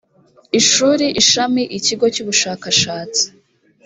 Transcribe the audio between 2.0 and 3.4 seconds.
cy ubushakashatsi